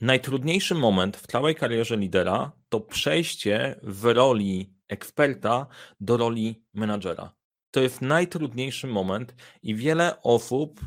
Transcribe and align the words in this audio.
najtrudniejszy 0.00 0.74
moment 0.74 1.16
w 1.16 1.26
całej 1.26 1.54
karierze 1.54 1.96
lidera 1.96 2.52
to 2.68 2.80
przejście 2.80 3.80
w 3.82 4.04
roli 4.04 4.74
eksperta 4.88 5.66
do 6.00 6.16
roli 6.16 6.64
menadżera. 6.74 7.32
To 7.70 7.80
jest 7.80 8.02
najtrudniejszy 8.02 8.86
moment 8.86 9.34
i 9.62 9.74
wiele 9.74 10.22
osób 10.22 10.80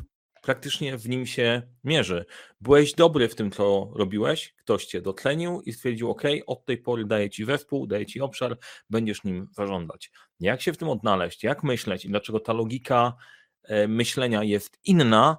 praktycznie 0.44 0.96
w 0.96 1.08
nim 1.08 1.26
się 1.26 1.62
mierzy. 1.84 2.24
Byłeś 2.60 2.94
dobry 2.94 3.28
w 3.28 3.34
tym, 3.34 3.50
co 3.50 3.90
robiłeś, 3.94 4.54
ktoś 4.54 4.86
cię 4.86 5.02
dotlenił 5.02 5.60
i 5.60 5.72
stwierdził, 5.72 6.10
OK, 6.10 6.22
od 6.46 6.64
tej 6.64 6.78
pory 6.78 7.04
daję 7.04 7.30
ci 7.30 7.44
zespół, 7.44 7.86
daję 7.86 8.06
ci 8.06 8.20
obszar, 8.20 8.58
będziesz 8.90 9.24
nim 9.24 9.48
zarządzać. 9.52 10.10
Jak 10.40 10.62
się 10.62 10.72
w 10.72 10.76
tym 10.76 10.88
odnaleźć, 10.88 11.44
jak 11.44 11.62
myśleć 11.62 12.04
i 12.04 12.08
dlaczego 12.08 12.40
ta 12.40 12.52
logika 12.52 13.14
e, 13.62 13.88
myślenia 13.88 14.42
jest 14.42 14.78
inna, 14.84 15.38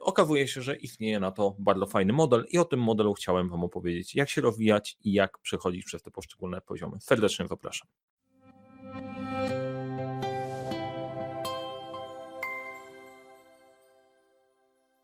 okazuje 0.00 0.48
się, 0.48 0.62
że 0.62 0.76
istnieje 0.76 1.20
na 1.20 1.30
to 1.30 1.56
bardzo 1.58 1.86
fajny 1.86 2.12
model 2.12 2.44
i 2.50 2.58
o 2.58 2.64
tym 2.64 2.80
modelu 2.80 3.14
chciałem 3.14 3.48
Wam 3.48 3.64
opowiedzieć, 3.64 4.14
jak 4.14 4.30
się 4.30 4.40
rozwijać 4.40 4.96
i 5.04 5.12
jak 5.12 5.38
przechodzić 5.38 5.84
przez 5.84 6.02
te 6.02 6.10
poszczególne 6.10 6.60
poziomy. 6.60 6.96
Serdecznie 7.00 7.46
zapraszam. 7.48 7.88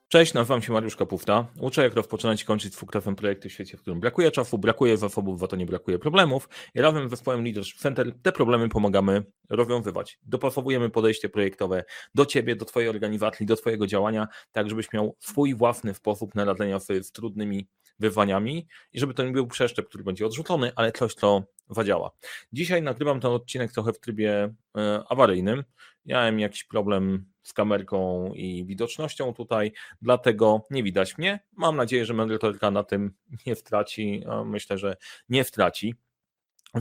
Cześć, 0.09 0.35
nazywam 0.35 0.63
się 0.63 0.73
Mariusz 0.73 0.97
Kapufta. 0.97 1.47
Uczę, 1.61 1.83
jak 1.83 1.95
rozpoczynać 1.95 2.43
i 2.43 2.45
kończyć 2.45 2.73
dwukrotne 2.73 3.17
projekty 3.17 3.49
w 3.49 3.53
świecie, 3.53 3.77
w 3.77 3.81
którym 3.81 4.01
brakuje 4.01 4.31
czasu, 4.31 4.59
brakuje 4.59 4.97
zasobów, 4.97 5.41
za 5.41 5.47
to 5.47 5.57
nie 5.57 5.67
brakuje 5.67 5.99
problemów. 5.99 6.49
I 6.75 6.81
razem 6.81 7.09
z 7.09 7.11
zespołem 7.11 7.45
Leadership 7.45 7.79
Center 7.79 8.13
te 8.23 8.33
problemy 8.33 8.69
pomagamy 8.69 9.25
rozwiązywać. 9.51 10.19
Dopasowujemy 10.23 10.91
podejście 10.91 11.29
projektowe 11.29 11.85
do 12.15 12.27
Ciebie, 12.27 12.57
do 12.57 12.65
Twojej 12.65 12.89
organizacji, 12.89 13.47
do 13.47 13.57
Twojego 13.57 13.87
działania, 13.87 14.29
tak 14.53 14.69
żebyś 14.69 14.93
miał 14.93 15.17
swój 15.21 15.55
własny 15.55 15.95
sposób 15.95 16.35
na 16.35 16.45
radzenia 16.45 16.81
sobie 16.81 17.03
z 17.03 17.13
trudnymi 17.13 17.69
wyzwaniami 17.99 18.67
i 18.93 19.01
żeby 19.01 19.15
to 19.15 19.25
nie 19.25 19.33
był 19.33 19.47
przeszczep, 19.47 19.89
który 19.89 20.05
będzie 20.05 20.27
odrzucony, 20.27 20.73
ale 20.77 20.93
coś, 20.93 21.15
co 21.15 21.43
zadziała. 21.71 22.11
Dzisiaj 22.53 22.83
nagrywam 22.83 23.21
ten 23.21 23.31
odcinek 23.31 23.73
trochę 23.73 23.93
w 23.93 24.01
trybie 24.01 24.55
e, 24.77 25.03
awaryjnym. 25.09 25.65
Miałem 26.05 26.41
jakiś 26.41 26.65
problem 26.65 27.27
z 27.43 27.53
kamerką 27.53 28.33
i 28.35 28.65
widocznością 28.67 29.35
tutaj, 29.35 29.73
dlatego 30.03 30.63
nie 30.71 30.83
widać 30.83 31.19
mnie. 31.19 31.41
Mam 31.53 31.77
nadzieję, 31.77 32.07
że 32.07 32.15
merytoryka 32.15 32.71
na 32.71 32.85
tym 32.85 33.15
nie 33.47 33.55
straci. 33.55 34.25
Myślę, 34.45 34.79
że 34.79 34.97
nie 35.29 35.45
straci. 35.45 35.95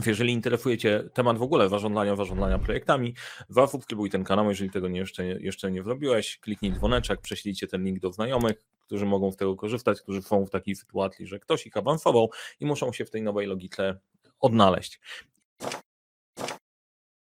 Jeżeli 0.06 0.32
interesuje 0.32 0.78
Cię 0.78 1.04
temat 1.14 1.38
w 1.38 1.42
ogóle 1.42 1.68
zarządzania, 1.68 2.16
zarządzania 2.16 2.58
projektami, 2.58 3.14
zasubskrybuj 3.48 4.10
ten 4.10 4.24
kanał, 4.24 4.48
jeżeli 4.48 4.70
tego 4.70 4.88
nie, 4.88 5.00
jeszcze, 5.00 5.26
jeszcze 5.26 5.70
nie 5.70 5.82
zrobiłeś, 5.82 6.38
kliknij 6.38 6.72
dzwoneczek, 6.72 7.20
prześlijcie 7.20 7.66
ten 7.66 7.84
link 7.84 8.00
do 8.00 8.12
znajomych, 8.12 8.64
którzy 8.80 9.06
mogą 9.06 9.32
z 9.32 9.36
tego 9.36 9.56
korzystać, 9.56 10.00
którzy 10.00 10.22
są 10.22 10.46
w 10.46 10.50
takiej 10.50 10.76
sytuacji, 10.76 11.26
że 11.26 11.38
ktoś 11.38 11.66
ich 11.66 11.76
awansował 11.76 12.30
i 12.60 12.66
muszą 12.66 12.92
się 12.92 13.04
w 13.04 13.10
tej 13.10 13.22
nowej 13.22 13.46
logice 13.46 13.98
odnaleźć. 14.40 15.00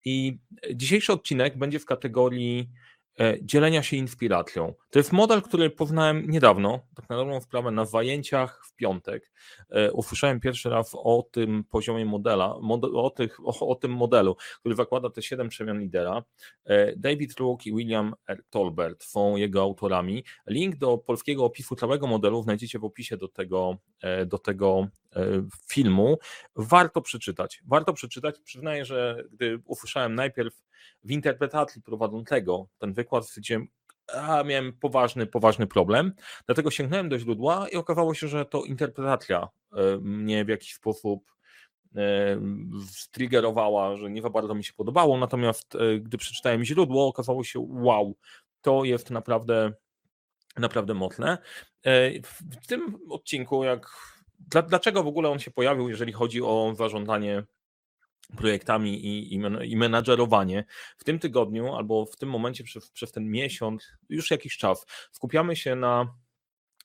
I 0.05 0.37
dzisiejszy 0.75 1.13
odcinek 1.13 1.57
będzie 1.57 1.79
w 1.79 1.85
kategorii 1.85 2.69
E, 3.19 3.37
dzielenia 3.41 3.83
się 3.83 3.97
inspiracją. 3.97 4.73
To 4.97 4.99
jest 4.99 5.11
model, 5.11 5.41
który 5.41 5.69
poznałem 5.69 6.29
niedawno, 6.29 6.79
tak 6.95 7.09
na 7.09 7.15
dobrą 7.15 7.41
sprawę, 7.41 7.71
na 7.71 7.85
zajęciach 7.85 8.65
w 8.65 8.75
piątek. 8.75 9.31
E, 9.69 9.91
usłyszałem 9.91 10.39
pierwszy 10.39 10.69
raz 10.69 10.91
o 10.93 11.27
tym 11.31 11.63
poziomie 11.63 12.05
modela, 12.05 12.55
o, 12.93 13.09
tych, 13.09 13.39
o, 13.45 13.67
o 13.67 13.75
tym 13.75 13.91
modelu, 13.91 14.35
który 14.59 14.75
zakłada 14.75 15.09
te 15.09 15.21
siedem 15.21 15.49
przemian 15.49 15.79
lidera. 15.79 16.23
E, 16.65 16.95
David 16.95 17.39
Rook 17.39 17.65
i 17.65 17.73
William 17.75 18.13
R. 18.27 18.43
Tolbert 18.49 19.03
są 19.03 19.35
jego 19.35 19.61
autorami. 19.61 20.23
Link 20.47 20.75
do 20.75 20.97
polskiego 20.97 21.45
opisu 21.45 21.75
całego 21.75 22.07
modelu 22.07 22.43
znajdziecie 22.43 22.79
w 22.79 22.85
opisie 22.85 23.17
do 23.17 23.27
tego, 23.27 23.77
do 24.25 24.37
tego 24.37 24.87
filmu. 25.69 26.17
Warto 26.55 27.01
przeczytać. 27.01 27.61
Warto 27.65 27.93
przeczytać. 27.93 28.39
Przyznaję, 28.39 28.85
że 28.85 29.23
gdy 29.31 29.61
usłyszałem 29.65 30.15
najpierw 30.15 30.53
w 31.03 31.11
interpretacji 31.11 31.81
prowadzącego 31.81 32.67
ten 32.77 32.93
wykład 32.93 33.25
stwierdziłem, 33.25 33.67
a 34.13 34.43
miałem 34.43 34.73
poważny, 34.73 35.25
poważny 35.25 35.67
problem, 35.67 36.13
dlatego 36.45 36.71
sięgnąłem 36.71 37.09
do 37.09 37.19
źródła 37.19 37.69
i 37.69 37.75
okazało 37.75 38.13
się, 38.13 38.27
że 38.27 38.45
to 38.45 38.63
interpretacja 38.63 39.47
e, 39.73 39.97
mnie 40.01 40.45
w 40.45 40.47
jakiś 40.47 40.73
sposób 40.73 41.31
e, 41.95 42.01
striggerowała, 42.91 43.97
że 43.97 44.09
nie 44.09 44.21
za 44.21 44.29
bardzo 44.29 44.55
mi 44.55 44.63
się 44.63 44.73
podobało, 44.73 45.17
natomiast 45.17 45.75
e, 45.75 45.99
gdy 45.99 46.17
przeczytałem 46.17 46.65
źródło, 46.65 47.07
okazało 47.07 47.43
się, 47.43 47.67
wow, 47.69 48.15
to 48.61 48.83
jest 48.83 49.11
naprawdę, 49.11 49.73
naprawdę 50.57 50.93
mocne. 50.93 51.37
W 52.61 52.67
tym 52.67 52.97
odcinku, 53.09 53.63
jak, 53.63 53.89
dlaczego 54.67 55.03
w 55.03 55.07
ogóle 55.07 55.29
on 55.29 55.39
się 55.39 55.51
pojawił, 55.51 55.89
jeżeli 55.89 56.13
chodzi 56.13 56.41
o 56.41 56.73
zarządzanie 56.77 57.43
projektami 58.35 59.05
i, 59.05 59.33
i, 59.35 59.41
i 59.71 59.77
menadżerowanie. 59.77 60.65
W 60.97 61.03
tym 61.03 61.19
tygodniu 61.19 61.75
albo 61.75 62.05
w 62.05 62.17
tym 62.17 62.29
momencie 62.29 62.63
przez, 62.63 62.91
przez 62.91 63.11
ten 63.11 63.29
miesiąc, 63.29 63.87
już 64.09 64.31
jakiś 64.31 64.57
czas, 64.57 64.85
skupiamy 65.11 65.55
się 65.55 65.75
na 65.75 66.13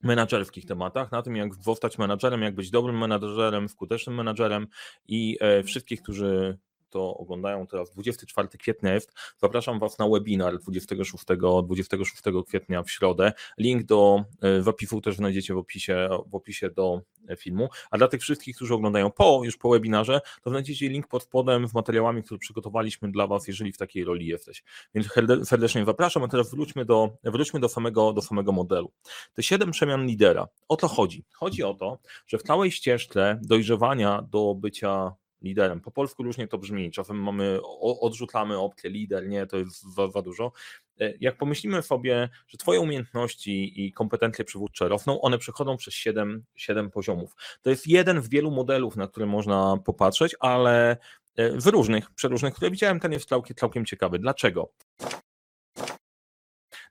menadżerskich 0.03 0.66
tematach, 0.66 1.12
na 1.12 1.22
tym 1.22 1.36
jak 1.36 1.54
zostać 1.54 1.98
menadżerem, 1.98 2.42
jak 2.42 2.54
być 2.54 2.70
dobrym 2.70 2.98
menadżerem, 2.98 3.69
skutecznym 3.69 4.16
menadżerem 4.16 4.66
i 5.08 5.38
e, 5.41 5.62
wszystkich, 5.62 6.03
którzy 6.03 6.58
to 6.92 7.16
oglądają 7.16 7.66
teraz 7.66 7.91
24 7.91 8.48
kwietnia 8.48 8.94
jest, 8.94 9.12
zapraszam 9.38 9.78
Was 9.78 9.98
na 9.98 10.08
webinar 10.08 10.58
26, 10.58 11.25
26 11.64 12.22
kwietnia 12.47 12.82
w 12.82 12.91
środę. 12.91 13.32
Link 13.58 13.82
do 13.82 14.25
e, 14.42 14.62
zapisu 14.62 15.00
też 15.00 15.16
znajdziecie 15.16 15.54
w 15.54 15.58
opisie, 15.58 16.08
w 16.26 16.34
opisie 16.34 16.70
do 16.70 17.00
e, 17.28 17.36
filmu. 17.36 17.69
A 17.91 17.98
dla 17.98 18.08
tych 18.08 18.20
wszystkich, 18.20 18.56
którzy 18.56 18.75
oglądają 18.75 19.10
po, 19.10 19.41
już 19.44 19.56
po 19.56 19.70
webinarze, 19.70 20.20
to 20.42 20.50
znajdziecie 20.50 20.88
link 20.88 21.08
pod 21.08 21.22
spodem 21.22 21.69
z 21.69 21.75
materiałami, 21.75 22.22
które 22.22 22.38
przygotowaliśmy 22.38 23.12
dla 23.12 23.26
Was, 23.26 23.48
jeżeli 23.48 23.72
w 23.72 23.78
takiej 23.78 24.04
roli 24.04 24.26
jesteś. 24.26 24.62
Więc 24.94 25.09
serdecznie 25.44 25.84
zapraszam, 25.84 26.22
a 26.22 26.28
teraz 26.28 26.50
wróćmy 26.50 26.84
do, 26.84 27.10
wróćmy 27.24 27.60
do, 27.60 27.69
samego, 27.69 28.12
do 28.12 28.22
samego 28.22 28.53
modelu. 28.53 28.92
Te 29.34 29.42
siedem 29.42 29.70
przemian 29.70 30.06
lidera. 30.06 30.48
O 30.69 30.76
to 30.76 30.88
chodzi. 30.88 31.24
Chodzi 31.32 31.62
o 31.62 31.74
to, 31.74 31.98
że 32.26 32.38
w 32.38 32.42
całej 32.42 32.70
ścieżce 32.70 33.41
dojrzewania 33.42 34.22
do 34.22 34.54
bycia 34.54 35.12
liderem. 35.42 35.80
Po 35.80 35.91
polsku 35.91 36.22
różnie 36.22 36.48
to 36.48 36.58
brzmi. 36.58 36.91
Czasem 36.91 37.22
mamy, 37.22 37.58
odrzucamy 37.80 38.58
opcję 38.58 38.91
lider, 38.91 39.28
nie, 39.28 39.47
to 39.47 39.56
jest 39.56 39.82
za, 39.94 40.08
za 40.08 40.22
dużo. 40.22 40.53
E, 41.00 41.12
jak 41.20 41.36
pomyślimy 41.36 41.82
sobie, 41.82 42.28
że 42.48 42.58
Twoje 42.58 42.80
umiejętności 42.80 43.84
i 43.86 43.92
kompetencje 43.92 44.44
przywódcze 44.44 44.88
rosną, 44.88 45.20
one 45.20 45.38
przechodzą 45.38 45.76
przez 45.76 45.94
7, 45.94 46.44
7 46.54 46.91
poziomów. 46.91 47.34
To 47.62 47.70
jest 47.70 47.86
jeden 47.86 48.22
z 48.22 48.28
wielu 48.28 48.50
modelów, 48.50 48.97
na 48.97 49.08
które 49.08 49.26
można 49.26 49.76
popatrzeć, 49.84 50.36
ale 50.41 50.97
e, 51.36 51.50
w 51.60 51.66
różnych, 51.66 52.10
przeróżnych, 52.10 52.54
które 52.54 52.70
widziałem, 52.70 53.00
ten 53.00 53.12
jest 53.12 53.28
całkiem, 53.28 53.56
całkiem 53.56 53.86
ciekawy. 53.86 54.19
Dlaczego? 54.19 54.72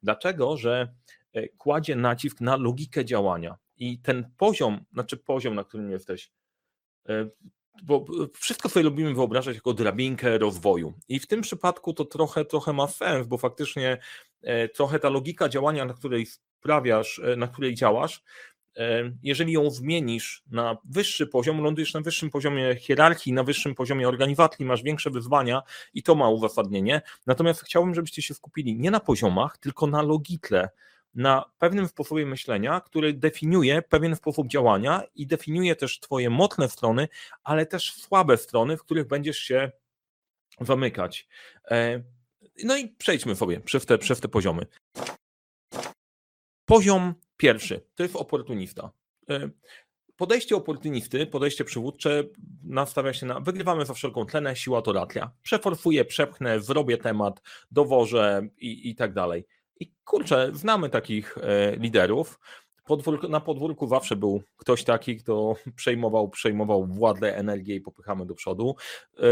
Dlaczego, 0.03 0.57
że 0.57 0.93
e, 1.33 1.47
kładzie 1.47 1.95
nacisk 1.95 2.41
na 2.41 2.55
logikę 2.55 3.05
działania 3.05 3.57
i 3.77 3.99
ten 3.99 4.31
poziom, 4.37 4.85
znaczy 4.93 5.17
poziom, 5.17 5.55
na 5.55 5.63
którym 5.63 5.91
jesteś, 5.91 6.31
bo 7.83 8.05
wszystko 8.33 8.69
sobie 8.69 8.83
lubimy 8.83 9.13
wyobrażać 9.13 9.55
jako 9.55 9.73
drabinkę 9.73 10.37
rozwoju. 10.37 10.93
I 11.09 11.19
w 11.19 11.27
tym 11.27 11.41
przypadku 11.41 11.93
to 11.93 12.05
trochę, 12.05 12.45
trochę 12.45 12.73
ma 12.73 12.87
sens, 12.87 13.27
bo 13.27 13.37
faktycznie 13.37 13.97
e, 14.41 14.69
trochę 14.69 14.99
ta 14.99 15.09
logika 15.09 15.49
działania, 15.49 15.85
na 15.85 15.93
której 15.93 16.25
sprawiasz, 16.25 17.19
e, 17.19 17.35
na 17.35 17.47
której 17.47 17.75
działasz, 17.75 18.23
e, 18.77 19.11
jeżeli 19.23 19.53
ją 19.53 19.69
zmienisz 19.69 20.43
na 20.51 20.77
wyższy 20.85 21.27
poziom, 21.27 21.61
lądujesz 21.61 21.93
na 21.93 22.01
wyższym 22.01 22.29
poziomie 22.29 22.75
hierarchii, 22.75 23.33
na 23.33 23.43
wyższym 23.43 23.75
poziomie 23.75 24.07
organizacji, 24.07 24.65
masz 24.65 24.83
większe 24.83 25.09
wyzwania 25.09 25.61
i 25.93 26.03
to 26.03 26.15
ma 26.15 26.29
uzasadnienie. 26.29 27.01
Natomiast 27.27 27.61
chciałbym, 27.61 27.95
żebyście 27.95 28.21
się 28.21 28.33
skupili 28.33 28.75
nie 28.75 28.91
na 28.91 28.99
poziomach, 28.99 29.57
tylko 29.57 29.87
na 29.87 30.01
logice, 30.01 30.69
na 31.15 31.45
pewnym 31.59 31.87
sposobie 31.87 32.25
myślenia, 32.25 32.81
który 32.81 33.13
definiuje 33.13 33.81
pewien 33.81 34.15
sposób 34.15 34.47
działania 34.47 35.03
i 35.15 35.27
definiuje 35.27 35.75
też 35.75 35.99
Twoje 35.99 36.29
mocne 36.29 36.69
strony, 36.69 37.07
ale 37.43 37.65
też 37.65 37.93
słabe 37.93 38.37
strony, 38.37 38.77
w 38.77 38.83
których 38.83 39.07
będziesz 39.07 39.37
się 39.37 39.71
zamykać. 40.61 41.27
E, 41.71 42.03
no 42.63 42.77
i 42.77 42.87
przejdźmy 42.87 43.35
sobie 43.35 43.59
przez 43.59 43.85
te, 43.85 43.97
przez 43.97 44.19
te 44.19 44.27
poziomy. 44.27 44.65
Poziom 46.65 47.13
pierwszy 47.37 47.81
to 47.95 48.03
jest 48.03 48.15
oportunista. 48.15 48.91
E, 49.29 49.49
podejście 50.15 50.55
oportunisty, 50.55 51.27
podejście 51.27 51.65
przywódcze 51.65 52.23
nastawia 52.63 53.13
się 53.13 53.25
na 53.25 53.39
wygrywamy 53.39 53.85
za 53.85 53.93
wszelką 53.93 54.25
cenę, 54.25 54.55
siła 54.55 54.81
to 54.81 54.93
racja. 54.93 55.31
Przeforfuję, 55.43 56.05
przepchnę, 56.05 56.59
zrobię 56.59 56.97
temat, 56.97 57.41
dowożę 57.71 58.47
i, 58.57 58.89
i 58.89 58.95
tak 58.95 59.13
dalej. 59.13 59.45
I 59.81 59.91
kurczę, 60.05 60.51
znamy 60.53 60.89
takich 60.89 61.37
e, 61.37 61.75
liderów. 61.75 62.39
Na 63.29 63.39
podwórku 63.39 63.87
zawsze 63.87 64.15
był 64.15 64.43
ktoś 64.57 64.83
taki, 64.83 65.17
kto 65.17 65.55
przejmował, 65.75 66.29
przejmował 66.29 66.85
władzę, 66.85 67.37
energię 67.37 67.75
i 67.75 67.81
popychamy 67.81 68.25
do 68.25 68.35
przodu. 68.35 68.75
E, 69.19 69.23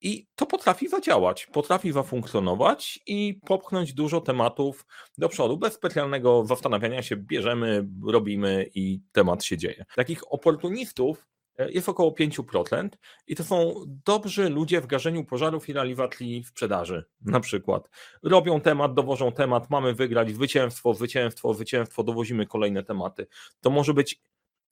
I 0.00 0.26
to 0.34 0.46
potrafi 0.46 0.88
zadziałać, 0.88 1.46
potrafi 1.46 1.92
zafunkcjonować 1.92 3.00
i 3.06 3.40
popchnąć 3.46 3.94
dużo 3.94 4.20
tematów 4.20 4.86
do 5.18 5.28
przodu. 5.28 5.56
Bez 5.56 5.74
specjalnego 5.74 6.44
zastanawiania 6.46 7.02
się, 7.02 7.16
bierzemy, 7.16 7.88
robimy 8.06 8.66
i 8.74 9.00
temat 9.12 9.44
się 9.44 9.56
dzieje. 9.58 9.84
Takich 9.94 10.32
oportunistów 10.32 11.31
jest 11.58 11.88
około 11.88 12.10
5% 12.10 12.88
i 13.26 13.36
to 13.36 13.44
są 13.44 13.74
dobrzy 14.06 14.48
ludzie 14.48 14.80
w 14.80 14.86
garzeniu 14.86 15.24
pożarów 15.24 15.68
i 15.68 15.72
realizacji 15.72 16.44
sprzedaży 16.44 17.04
na 17.20 17.40
przykład. 17.40 17.90
Robią 18.22 18.60
temat, 18.60 18.94
dowożą 18.94 19.32
temat, 19.32 19.70
mamy 19.70 19.94
wygrać 19.94 20.30
zwycięstwo, 20.30 20.94
zwycięstwo, 20.94 21.54
zwycięstwo, 21.54 22.02
dowozimy 22.02 22.46
kolejne 22.46 22.82
tematy. 22.82 23.26
To 23.60 23.70
może 23.70 23.94
być 23.94 24.20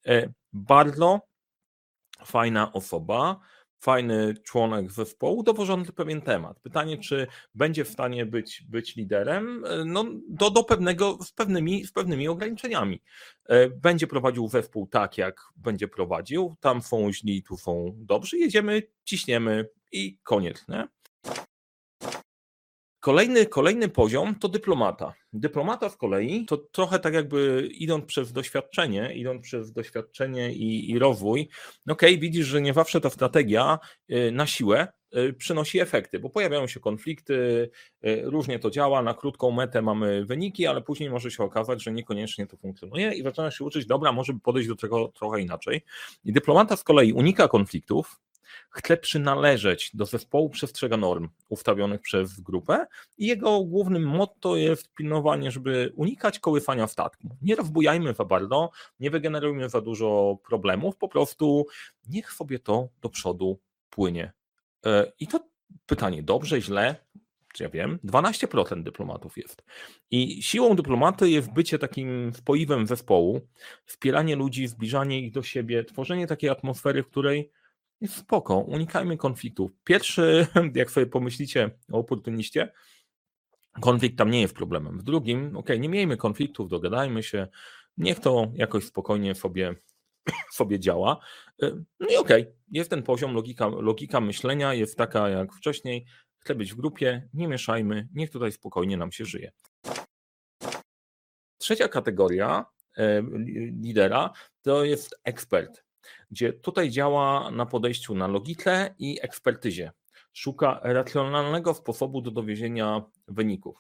e, 0.07 0.33
bardzo 0.53 1.21
fajna 2.25 2.73
osoba, 2.73 3.41
fajny 3.81 4.35
członek 4.45 4.93
zespołu, 4.93 5.43
dowożący 5.43 5.93
pewien 5.93 6.21
temat. 6.21 6.61
Pytanie, 6.61 6.99
czy 6.99 7.27
będzie 7.55 7.85
w 7.85 7.89
stanie 7.89 8.27
być, 8.27 8.63
być 8.69 8.97
liderem, 8.97 9.65
e, 9.65 9.85
no, 9.85 10.05
do, 10.29 10.51
do 10.51 10.65
pewnego, 10.65 11.19
z 11.23 11.33
pewnymi, 11.33 11.85
z 11.85 11.93
pewnymi 11.93 12.29
ograniczeniami. 12.29 13.03
E, 13.49 13.71
będzie 13.71 14.07
prowadził 14.07 14.49
zespół 14.49 14.87
tak, 14.87 15.19
jak 15.19 15.41
będzie 15.57 15.89
prowadził, 15.89 16.57
tam 16.61 16.83
są 16.83 17.13
źli, 17.13 17.43
tu 17.43 17.57
są 17.57 17.95
dobrzy, 17.97 18.39
jedziemy, 18.39 18.83
ciśniemy 19.05 19.69
i 19.93 20.19
koniec. 20.23 20.69
Nie? 20.69 20.89
Kolejny, 23.01 23.47
kolejny 23.47 23.89
poziom 23.89 24.35
to 24.35 24.49
dyplomata. 24.49 25.15
Dyplomata 25.33 25.89
z 25.89 25.97
kolei 25.97 26.45
to 26.47 26.57
trochę 26.57 26.99
tak 26.99 27.15
jakby 27.15 27.69
idąc 27.73 28.05
przez 28.05 28.33
doświadczenie, 28.33 29.15
idąc 29.15 29.43
przez 29.43 29.73
doświadczenie 29.73 30.53
i, 30.53 30.91
i 30.91 30.99
rozwój, 30.99 31.49
okej, 31.89 32.11
okay, 32.11 32.19
widzisz, 32.19 32.47
że 32.47 32.61
nie 32.61 32.75
zawsze 32.75 33.01
ta 33.01 33.11
strategia 33.11 33.79
y, 34.11 34.33
na 34.33 34.47
siłę 34.47 34.89
y, 35.17 35.33
przynosi 35.33 35.81
efekty, 35.81 36.19
bo 36.19 36.31
pojawiają 36.31 36.67
się 36.67 36.81
konflikty, 36.81 37.71
y, 38.07 38.23
różnie 38.25 38.59
to 38.59 38.71
działa, 38.71 39.03
na 39.03 39.15
krótką 39.15 39.51
metę 39.51 39.83
mamy 39.83 40.25
wyniki, 40.25 40.67
ale 40.67 40.83
później 40.83 41.11
może 41.11 41.31
się 41.31 41.45
okazać, 41.45 41.83
że 41.83 41.93
niekoniecznie 41.93 42.47
to 42.47 42.57
funkcjonuje 42.57 43.13
i 43.13 43.23
zaczynasz 43.23 43.59
się 43.59 43.65
uczyć, 43.65 43.87
dobra, 43.87 44.13
może 44.13 44.33
podejść 44.43 44.69
do 44.69 44.77
tego 44.77 45.09
trochę 45.09 45.41
inaczej. 45.41 45.85
I 46.25 46.33
dyplomata 46.33 46.77
z 46.77 46.85
kolei 46.85 47.13
unika 47.13 47.49
konfliktów, 47.49 48.21
chce 48.71 48.97
przynależeć 48.97 49.91
do 49.95 50.07
zespołu 50.07 50.51
przestrzega 50.51 50.97
norm 50.97 51.29
ustawionych 51.49 52.01
przez 52.01 52.41
grupę 52.41 52.87
i 53.19 53.27
jego 53.27 53.65
głównym 53.65 54.03
motto 54.03 54.57
jest 54.57 54.95
pilnowanie, 54.95 55.51
żeby 55.51 55.93
unikać 55.97 56.39
kołysania 56.39 56.87
statku. 56.87 57.37
Nie 57.43 57.57
rozbujajmy 57.57 58.15
za 58.15 58.25
bardzo, 58.25 58.71
nie 59.01 59.11
wygenerujmy 59.11 59.69
za 59.69 59.81
dużo 59.81 60.39
problemów, 60.49 60.97
po 60.97 61.09
prostu 61.09 61.67
niech 62.09 62.33
sobie 62.33 62.59
to 62.59 62.89
do 63.03 63.09
przodu 63.09 63.61
płynie. 63.91 64.33
E, 64.87 65.13
I 65.21 65.27
to 65.27 65.41
pytanie, 65.87 66.23
dobrze, 66.23 66.61
źle, 66.61 66.97
czy 67.55 67.63
ja 67.63 67.69
wiem, 67.69 67.99
12% 68.05 68.83
dyplomatów 68.83 69.39
jest. 69.39 69.65
I 70.11 70.43
siłą 70.43 70.77
dyplomaty 70.77 71.31
jest 71.31 71.53
bycie 71.53 71.79
takim 71.79 72.33
spoiwem 72.35 72.87
zespołu, 72.87 73.41
wspieranie 73.85 74.37
ludzi, 74.37 74.69
zbliżanie 74.69 75.21
ich 75.21 75.33
do 75.33 75.43
siebie, 75.43 75.85
tworzenie 75.85 76.27
takiej 76.27 76.51
atmosfery, 76.51 77.03
w 77.03 77.09
której 77.09 77.51
jest 78.01 78.17
spoko, 78.17 78.59
unikajmy 78.59 79.17
konfliktów. 79.17 79.71
Pierwszy, 79.85 80.47
jak 80.75 80.91
sobie 80.91 81.07
pomyślicie 81.07 81.71
o 81.93 81.99
oportuniście, 81.99 82.73
konflikt 83.81 84.19
tam 84.19 84.31
nie 84.31 84.41
jest 84.41 84.55
problemem. 84.55 84.99
W 84.99 85.03
drugim, 85.03 85.57
ok, 85.57 85.69
nie 85.79 85.89
miejmy 85.89 86.17
konfliktów, 86.17 86.69
dogadajmy 86.69 87.23
się, 87.23 87.49
niech 87.97 88.21
to 88.21 88.53
jakoś 88.55 88.85
spokojnie 88.85 89.35
sobie, 89.35 89.75
sobie 90.53 90.81
działa. 90.81 91.21
Y, 91.63 91.85
no 92.01 92.09
i 92.09 92.17
okej, 92.17 92.43
okay, 92.43 92.55
jest 92.71 92.91
ten 92.91 93.03
poziom, 93.03 93.35
logika, 93.35 93.69
logika 93.69 94.21
myślenia 94.21 94.75
jest 94.75 94.97
taka 94.97 95.29
jak 95.29 95.55
wcześniej, 95.55 96.07
chcę 96.39 96.55
być 96.55 96.73
w 96.73 96.77
grupie, 96.77 97.29
nie 97.35 97.49
mieszajmy, 97.49 98.09
niech 98.15 98.31
tutaj 98.31 98.53
spokojnie 98.53 98.97
nam 98.97 99.13
się 99.13 99.25
żyje. 99.25 99.53
Trzecia 101.59 101.89
kategoria 101.89 102.65
e, 102.97 103.23
lidera 103.83 104.31
to 104.63 104.85
jest 104.85 105.21
ekspert 105.25 105.90
gdzie 106.31 106.53
tutaj 106.53 106.91
działa 106.91 107.51
na 107.51 107.67
podejściu 107.67 108.15
na 108.15 108.27
logikę 108.27 108.95
i 108.99 109.19
ekspertyzie. 109.23 109.93
Szuka 110.33 110.81
racjonalnego 110.83 111.75
sposobu 111.75 112.23
do 112.23 112.31
dowiezienia 112.31 113.03
wyników. 113.29 113.77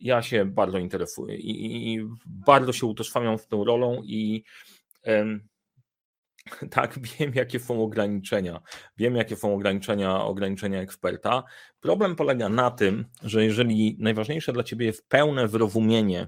Ja 0.00 0.22
się 0.22 0.44
bardzo 0.44 0.78
interesuję 0.78 1.36
i, 1.36 1.94
i 1.94 2.06
bardzo 2.26 2.72
się 2.72 2.86
utożsamiam 2.86 3.38
z 3.38 3.46
tą 3.46 3.64
rolą 3.64 4.02
i 4.04 4.44
em, 5.02 5.48
tak, 6.70 6.98
wiem, 6.98 7.32
jakie 7.34 7.60
są 7.60 7.82
ograniczenia. 7.82 8.60
Wiem, 8.96 9.16
jakie 9.16 9.36
są 9.36 9.54
ograniczenia, 9.54 10.24
ograniczenia 10.24 10.80
eksperta. 10.80 11.42
Problem 11.80 12.16
polega 12.16 12.48
na 12.48 12.70
tym, 12.70 13.04
że 13.22 13.44
jeżeli 13.44 13.96
najważniejsze 13.98 14.52
dla 14.52 14.62
ciebie 14.62 14.86
jest 14.86 15.08
pełne 15.08 15.48
wyrozumienie 15.48 16.26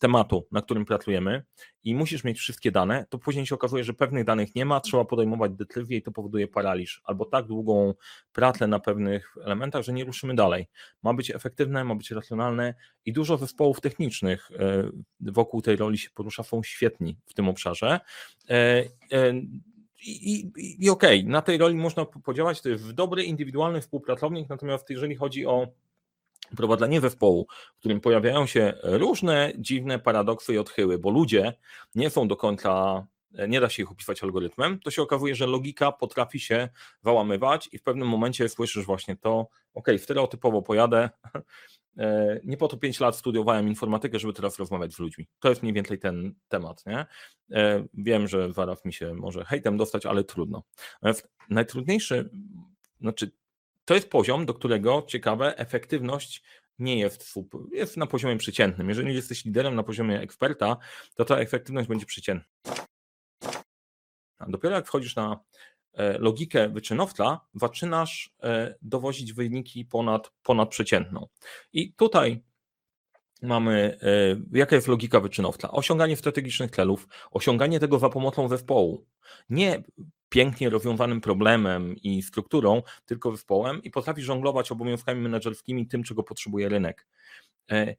tematu, 0.00 0.46
na 0.52 0.62
którym 0.62 0.84
pracujemy 0.84 1.42
i 1.84 1.94
musisz 1.94 2.24
mieć 2.24 2.38
wszystkie 2.38 2.70
dane, 2.70 3.06
to 3.10 3.18
później 3.18 3.46
się 3.46 3.54
okazuje, 3.54 3.84
że 3.84 3.94
pewnych 3.94 4.24
danych 4.24 4.54
nie 4.54 4.64
ma, 4.64 4.80
trzeba 4.80 5.04
podejmować 5.04 5.52
decyzje 5.52 5.96
i 5.96 6.02
to 6.02 6.12
powoduje 6.12 6.48
paraliż 6.48 7.02
albo 7.04 7.24
tak 7.24 7.46
długą 7.46 7.94
pracę 8.32 8.66
na 8.66 8.80
pewnych 8.80 9.36
elementach, 9.44 9.82
że 9.82 9.92
nie 9.92 10.04
ruszymy 10.04 10.34
dalej. 10.34 10.66
Ma 11.02 11.14
być 11.14 11.30
efektywne, 11.30 11.84
ma 11.84 11.94
być 11.94 12.10
racjonalne 12.10 12.74
i 13.04 13.12
dużo 13.12 13.36
zespołów 13.36 13.80
technicznych 13.80 14.50
e, 14.58 14.90
wokół 15.20 15.62
tej 15.62 15.76
roli 15.76 15.98
się 15.98 16.10
porusza, 16.14 16.42
są 16.42 16.62
świetni 16.62 17.16
w 17.26 17.34
tym 17.34 17.48
obszarze. 17.48 18.00
E, 18.50 18.84
e, 19.12 19.34
I, 20.06 20.34
i, 20.56 20.84
i 20.84 20.90
okej, 20.90 21.20
okay, 21.20 21.30
na 21.30 21.42
tej 21.42 21.58
roli 21.58 21.74
można 21.74 22.04
podziałać, 22.04 22.62
to 22.62 22.68
jest 22.68 22.92
dobry, 22.92 23.24
indywidualny 23.24 23.80
współpracownik, 23.80 24.48
natomiast 24.48 24.90
jeżeli 24.90 25.14
chodzi 25.16 25.46
o 25.46 25.68
prowadzenie 26.56 27.00
zespołu, 27.00 27.46
w 27.76 27.78
którym 27.78 28.00
pojawiają 28.00 28.46
się 28.46 28.74
różne 28.82 29.52
dziwne 29.58 29.98
paradoksy 29.98 30.54
i 30.54 30.58
odchyły, 30.58 30.98
bo 30.98 31.10
ludzie 31.10 31.52
nie 31.94 32.10
są 32.10 32.28
do 32.28 32.36
końca, 32.36 33.06
nie 33.48 33.60
da 33.60 33.68
się 33.68 33.82
ich 33.82 33.90
opisać 33.90 34.22
algorytmem, 34.22 34.80
to 34.80 34.90
się 34.90 35.02
okazuje, 35.02 35.34
że 35.34 35.46
logika 35.46 35.92
potrafi 35.92 36.40
się 36.40 36.68
załamywać 37.02 37.68
i 37.72 37.78
w 37.78 37.82
pewnym 37.82 38.08
momencie 38.08 38.48
słyszysz 38.48 38.84
właśnie 38.84 39.16
to, 39.16 39.48
ok, 39.74 39.88
stereotypowo 39.98 40.62
pojadę, 40.62 41.10
e, 41.98 42.40
nie 42.44 42.56
po 42.56 42.68
to 42.68 42.76
5 42.76 43.00
lat 43.00 43.16
studiowałem 43.16 43.68
informatykę, 43.68 44.18
żeby 44.18 44.32
teraz 44.32 44.58
rozmawiać 44.58 44.94
z 44.94 44.98
ludźmi. 44.98 45.26
To 45.40 45.48
jest 45.48 45.62
mniej 45.62 45.74
więcej 45.74 45.98
ten 45.98 46.34
temat. 46.48 46.86
Nie? 46.86 47.06
E, 47.52 47.84
wiem, 47.94 48.28
że 48.28 48.52
zaraz 48.52 48.84
mi 48.84 48.92
się 48.92 49.14
może 49.14 49.44
hejtem 49.44 49.76
dostać, 49.76 50.06
ale 50.06 50.24
trudno. 50.24 50.62
Najtrudniejszy, 51.50 52.30
znaczy 53.00 53.30
to 53.84 53.94
jest 53.94 54.10
poziom, 54.10 54.46
do 54.46 54.54
którego 54.54 55.04
ciekawe, 55.08 55.58
efektywność 55.58 56.42
nie 56.78 56.98
jest, 56.98 57.34
jest 57.72 57.96
na 57.96 58.06
poziomie 58.06 58.36
przeciętnym. 58.36 58.88
Jeżeli 58.88 59.14
jesteś 59.14 59.44
liderem 59.44 59.74
na 59.74 59.82
poziomie 59.82 60.20
eksperta, 60.20 60.76
to 61.14 61.24
ta 61.24 61.38
efektywność 61.38 61.88
będzie 61.88 62.06
przeciętna. 62.06 62.74
A 64.38 64.46
dopiero 64.48 64.74
jak 64.74 64.86
wchodzisz 64.86 65.16
na 65.16 65.40
e, 65.92 66.18
logikę 66.18 66.68
wyczynowca, 66.68 67.40
zaczynasz 67.54 68.34
e, 68.42 68.74
dowozić 68.82 69.32
wyniki 69.32 69.84
ponad, 69.84 70.32
ponad 70.42 70.68
przeciętną. 70.68 71.26
I 71.72 71.92
tutaj 71.92 72.42
mamy, 73.42 73.98
e, 74.02 74.58
jaka 74.58 74.76
jest 74.76 74.88
logika 74.88 75.20
wyczynowca? 75.20 75.70
Osiąganie 75.70 76.16
strategicznych 76.16 76.70
celów, 76.70 77.08
osiąganie 77.30 77.80
tego 77.80 77.98
za 77.98 78.08
pomocą 78.08 78.48
zespołu. 78.48 79.06
Nie 79.48 79.82
pięknie 80.34 80.70
rozwiązanym 80.70 81.20
problemem 81.20 81.96
i 81.96 82.22
strukturą, 82.22 82.82
tylko 83.06 83.30
zespołem 83.30 83.82
i 83.82 83.90
potrafi 83.90 84.22
żonglować 84.22 84.72
obowiązkami 84.72 85.20
menedżerskimi 85.20 85.86
tym, 85.86 86.02
czego 86.02 86.22
potrzebuje 86.22 86.68
rynek. 86.68 87.06
E, 87.70 87.94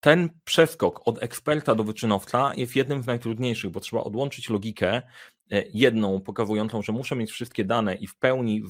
ten 0.00 0.30
przeskok 0.44 1.08
od 1.08 1.22
eksperta 1.22 1.74
do 1.74 1.84
wyczynowca 1.84 2.52
jest 2.56 2.76
jednym 2.76 3.02
z 3.02 3.06
najtrudniejszych, 3.06 3.70
bo 3.70 3.80
trzeba 3.80 4.02
odłączyć 4.02 4.50
logikę, 4.50 5.02
e, 5.50 5.64
jedną 5.74 6.20
pokazującą, 6.20 6.82
że 6.82 6.92
muszę 6.92 7.16
mieć 7.16 7.30
wszystkie 7.30 7.64
dane 7.64 7.94
i 7.94 8.06
w 8.06 8.16
pełni 8.16 8.62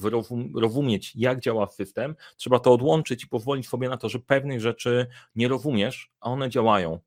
rozumieć, 0.55 1.15
jak 1.15 1.39
działa 1.39 1.67
system. 1.67 2.15
Trzeba 2.37 2.59
to 2.59 2.73
odłączyć 2.73 3.23
i 3.23 3.27
pozwolić 3.27 3.67
sobie 3.67 3.89
na 3.89 3.97
to, 3.97 4.09
że 4.09 4.19
pewnych 4.19 4.61
rzeczy 4.61 5.07
nie 5.35 5.47
rozumiesz, 5.47 6.11
a 6.19 6.29
one 6.29 6.49
działają. 6.49 6.99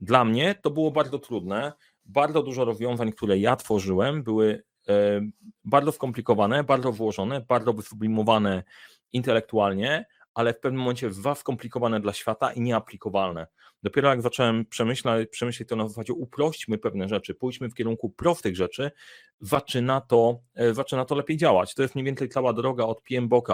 Dla 0.00 0.24
mnie 0.24 0.54
to 0.62 0.70
było 0.70 0.90
bardzo 0.90 1.18
trudne. 1.18 1.72
Bardzo 2.04 2.42
dużo 2.42 2.64
rozwiązań, 2.64 3.12
które 3.12 3.38
ja 3.38 3.56
tworzyłem, 3.56 4.22
były 4.22 4.62
bardzo 5.64 5.92
skomplikowane, 5.92 6.64
bardzo 6.64 6.92
włożone, 6.92 7.40
bardzo 7.40 7.72
wysublimowane 7.72 8.62
intelektualnie, 9.12 10.04
ale 10.34 10.54
w 10.54 10.60
pewnym 10.60 10.80
momencie 10.80 11.12
za 11.12 11.34
skomplikowane 11.34 12.00
dla 12.00 12.12
świata 12.12 12.52
i 12.52 12.60
nieaplikowalne. 12.60 13.46
Dopiero 13.82 14.08
jak 14.08 14.22
zacząłem 14.22 14.66
przemyśleć, 14.66 15.30
przemyśleć 15.30 15.68
to 15.68 15.76
na 15.76 15.88
zasadzie 15.88 16.12
uprośćmy 16.12 16.78
pewne 16.78 17.08
rzeczy, 17.08 17.34
pójdźmy 17.34 17.68
w 17.68 17.74
kierunku 17.74 18.10
prostych 18.10 18.56
rzeczy, 18.56 18.90
zaczyna 19.40 20.00
to, 20.00 20.38
e, 20.54 20.74
zaczyna 20.74 21.04
to 21.04 21.14
lepiej 21.14 21.36
działać. 21.36 21.74
To 21.74 21.82
jest 21.82 21.94
mniej 21.94 22.04
więcej 22.04 22.28
cała 22.28 22.52
droga 22.52 22.84
od 22.84 23.02
PMBOK 23.02 23.48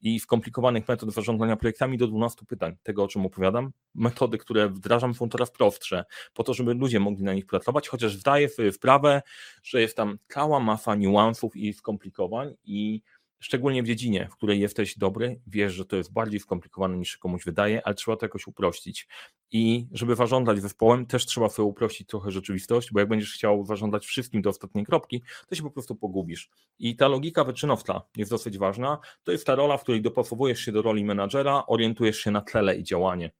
i 0.00 0.20
skomplikowanych 0.20 0.88
metod 0.88 1.14
zarządzania 1.14 1.56
projektami 1.56 1.98
do 1.98 2.06
12 2.06 2.46
pytań, 2.46 2.76
tego 2.82 3.04
o 3.04 3.08
czym 3.08 3.26
opowiadam. 3.26 3.72
Metody, 3.94 4.38
które 4.38 4.68
wdrażam 4.68 5.14
są 5.14 5.28
coraz 5.28 5.50
prostsze, 5.50 6.04
po 6.34 6.44
to, 6.44 6.54
żeby 6.54 6.74
ludzie 6.74 7.00
mogli 7.00 7.24
na 7.24 7.34
nich 7.34 7.46
pracować, 7.46 7.88
chociaż 7.88 8.16
zdaję 8.16 8.48
sobie 8.48 8.72
sprawę, 8.72 9.22
że 9.62 9.80
jest 9.80 9.96
tam 9.96 10.18
cała 10.28 10.60
masa 10.60 10.94
niuansów 10.94 11.56
i 11.56 11.72
skomplikowań 11.72 12.54
i 12.64 13.02
szczególnie 13.40 13.82
w 13.82 13.86
dziedzinie, 13.86 14.28
w 14.30 14.36
której 14.36 14.60
jesteś 14.60 14.98
dobry, 14.98 15.40
wiesz, 15.46 15.74
że 15.74 15.84
to 15.84 15.96
jest 15.96 16.12
bardziej 16.12 16.40
skomplikowane 16.40 16.96
niż 16.96 17.10
się 17.10 17.18
komuś 17.18 17.44
wydaje, 17.44 17.86
ale 17.86 17.94
trzeba 17.94 18.16
to 18.16 18.26
jakoś 18.26 18.46
uprościć. 18.46 19.08
I 19.52 19.86
żeby 19.92 20.16
zarządzać 20.16 20.62
zespołem, 20.62 21.06
też 21.06 21.26
trzeba 21.26 21.48
sobie 21.48 21.66
uprościć 21.66 22.08
trochę 22.08 22.30
rzeczywistość, 22.30 22.92
bo 22.92 23.00
jak 23.00 23.08
będziesz 23.08 23.32
chciał 23.32 23.64
zarządzać 23.64 24.06
wszystkim 24.06 24.42
do 24.42 24.50
ostatniej 24.50 24.86
kropki, 24.86 25.22
to 25.48 25.54
się 25.54 25.62
po 25.62 25.70
prostu 25.70 25.96
pogubisz. 25.96 26.50
I 26.78 26.96
ta 26.96 27.08
logika 27.08 27.44
wyczynowca 27.44 28.02
jest 28.16 28.30
dosyć 28.30 28.58
ważna. 28.58 28.98
To 29.24 29.32
jest 29.32 29.46
ta 29.46 29.54
rola, 29.54 29.76
w 29.76 29.82
której 29.82 30.02
dopasowujesz 30.02 30.60
się 30.60 30.72
do 30.72 30.82
roli 30.82 31.04
menadżera, 31.04 31.66
orientujesz 31.66 32.18
się 32.18 32.30
na 32.30 32.40
tle 32.40 32.76
i 32.76 32.84
działanie 32.84 33.30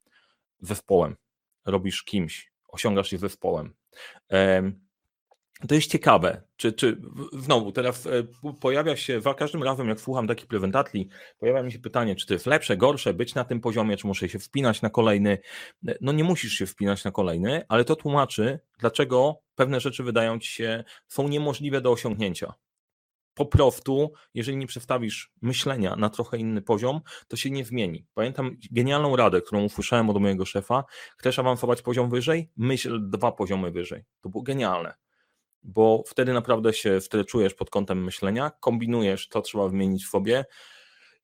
zespołem. 0.61 1.17
Robisz 1.65 2.03
kimś, 2.03 2.53
osiągasz 2.69 3.13
je 3.13 3.19
zespołem. 3.19 3.75
To 5.69 5.75
jest 5.75 5.91
ciekawe, 5.91 6.43
czy, 6.57 6.73
czy 6.73 7.01
znowu 7.33 7.73
teraz 7.73 8.07
e, 8.07 8.11
pojawia 8.61 8.97
się, 8.97 9.21
za 9.21 9.35
każdym 9.35 9.63
razem 9.63 9.89
jak 9.89 10.01
słucham 10.01 10.29
takich 10.29 10.47
prezentatli, 10.47 11.09
pojawia 11.39 11.63
mi 11.63 11.73
się 11.73 11.79
pytanie, 11.79 12.17
czy 12.17 12.27
to 12.27 12.35
jest 12.35 12.47
lepsze, 12.47 12.77
gorsze, 12.77 13.15
być 13.15 13.35
na 13.35 13.45
tym 13.45 13.61
poziomie, 13.61 13.97
czy 13.97 14.07
muszę 14.07 14.29
się 14.29 14.39
wspinać 14.39 14.83
na 14.83 14.91
kolejny. 14.91 15.39
No 16.01 16.13
nie 16.13 16.25
musisz 16.25 16.53
się 16.53 16.67
wspinać 16.67 17.05
na 17.05 17.11
kolejny, 17.11 17.65
ale 17.69 17.85
to 17.85 17.97
tłumaczy, 17.97 18.61
dlaczego 18.79 19.43
pewne 19.55 19.81
rzeczy 19.81 20.03
wydają 20.03 20.39
ci 20.39 20.53
się, 20.53 20.85
są 21.09 21.29
niemożliwe 21.29 21.81
do 21.81 21.93
osiągnięcia. 21.93 22.55
Po 23.35 23.47
prostu, 23.47 24.13
jeżeli 24.35 24.57
nie 24.57 24.67
przestawisz 24.67 25.33
myślenia 25.43 25.97
na 25.97 26.11
trochę 26.11 26.39
inny 26.39 26.63
poziom, 26.63 27.01
to 27.29 27.37
się 27.37 27.51
nie 27.51 27.65
zmieni. 27.65 28.07
Pamiętam 28.15 28.57
genialną 28.71 29.17
radę, 29.17 29.41
którą 29.41 29.65
usłyszałem 29.65 30.11
od 30.11 30.21
mojego 30.21 30.45
szefa. 30.45 30.85
Chcesz 31.19 31.39
awansować 31.39 31.83
poziom 31.83 32.11
wyżej? 32.11 32.51
Myśl 32.57 33.01
dwa 33.11 33.33
poziomy 33.33 33.71
wyżej. 33.71 34.05
To 34.21 34.29
było 34.29 34.43
genialne 34.43 34.95
bo 35.63 36.05
wtedy 36.07 36.33
naprawdę 36.33 36.73
się 36.73 37.01
streczujesz 37.01 37.55
pod 37.55 37.71
kątem 37.71 38.05
myślenia, 38.05 38.51
kombinujesz, 38.61 39.29
co 39.29 39.43
trzeba 39.43 39.69
wymienić 39.69 40.05
w 40.05 40.11
sobie 40.11 40.45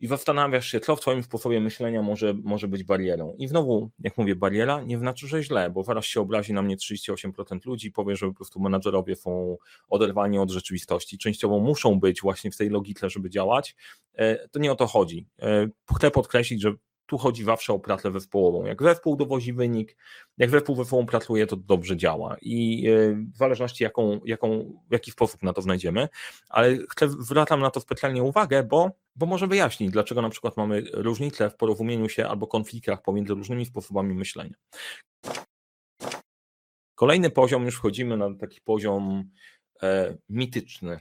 i 0.00 0.06
zastanawiasz 0.06 0.66
się, 0.66 0.80
co 0.80 0.96
w 0.96 1.00
Twoim 1.00 1.22
sposobie 1.22 1.60
myślenia 1.60 2.02
może, 2.02 2.34
może 2.44 2.68
być 2.68 2.84
barierą. 2.84 3.34
I 3.38 3.48
znowu, 3.48 3.90
jak 3.98 4.18
mówię, 4.18 4.36
bariera 4.36 4.82
nie 4.82 4.98
znaczy, 4.98 5.28
że 5.28 5.42
źle, 5.42 5.70
bo 5.70 5.84
zaraz 5.84 6.04
się 6.04 6.20
obrazi 6.20 6.52
na 6.52 6.62
mnie 6.62 6.76
38% 6.76 7.66
ludzi, 7.66 7.92
powie, 7.92 8.16
że 8.16 8.26
po 8.26 8.34
prostu 8.34 8.60
menadżerowie 8.60 9.16
są 9.16 9.56
oderwani 9.88 10.38
od 10.38 10.50
rzeczywistości. 10.50 11.18
Częściowo 11.18 11.58
muszą 11.58 12.00
być 12.00 12.20
właśnie 12.20 12.50
w 12.50 12.56
tej 12.56 12.70
logice, 12.70 13.10
żeby 13.10 13.30
działać. 13.30 13.76
E, 14.14 14.48
to 14.48 14.58
nie 14.58 14.72
o 14.72 14.76
to 14.76 14.86
chodzi. 14.86 15.26
E, 15.42 15.68
chcę 15.96 16.10
podkreślić, 16.10 16.62
że 16.62 16.72
tu 17.06 17.18
chodzi 17.18 17.44
zawsze 17.44 17.72
o 17.72 17.78
pracę 17.78 18.12
zespołową. 18.12 18.64
Jak 18.64 18.82
zespół 18.82 19.16
dowozi 19.16 19.52
wynik, 19.52 19.96
jak 20.38 20.50
zespół 20.50 20.76
zespołą 20.76 21.06
pracuje, 21.06 21.46
to 21.46 21.56
dobrze 21.56 21.96
działa 21.96 22.36
i 22.42 22.88
e, 22.88 23.12
w 23.32 23.36
zależności 23.36 23.84
jaką, 23.84 24.20
jaką, 24.24 24.72
w 24.88 24.92
jaki 24.92 25.10
sposób 25.10 25.42
na 25.42 25.52
to 25.52 25.62
znajdziemy, 25.62 26.08
ale 26.48 26.76
chcę, 26.90 27.08
zwracam 27.08 27.60
na 27.60 27.70
to 27.70 27.80
specjalnie 27.80 28.22
uwagę, 28.22 28.62
bo, 28.62 28.90
bo 29.16 29.26
może 29.26 29.46
wyjaśnić, 29.46 29.90
dlaczego 29.90 30.22
na 30.22 30.30
przykład 30.30 30.56
mamy 30.56 30.82
różnice 30.92 31.50
w 31.50 31.56
porozumieniu 31.56 32.08
się 32.08 32.28
albo 32.28 32.46
konfliktach 32.46 33.02
pomiędzy 33.02 33.34
różnymi 33.34 33.66
sposobami 33.66 34.14
myślenia. 34.14 34.54
Kolejny 36.94 37.30
poziom, 37.30 37.64
już 37.64 37.76
wchodzimy 37.76 38.16
na 38.16 38.34
taki 38.34 38.60
poziom 38.60 39.30
e, 39.82 40.16
mityczny, 40.28 41.00